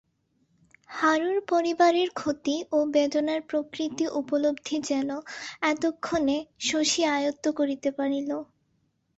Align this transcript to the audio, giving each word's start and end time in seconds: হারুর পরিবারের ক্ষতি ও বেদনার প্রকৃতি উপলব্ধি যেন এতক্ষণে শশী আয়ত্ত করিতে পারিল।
হারুর 0.89 1.37
পরিবারের 1.51 2.09
ক্ষতি 2.13 2.55
ও 2.71 2.87
বেদনার 2.93 3.41
প্রকৃতি 3.49 4.05
উপলব্ধি 4.19 4.77
যেন 4.89 5.09
এতক্ষণে 5.71 6.37
শশী 6.67 7.01
আয়ত্ত 7.15 7.45
করিতে 7.59 7.89
পারিল। 7.97 8.29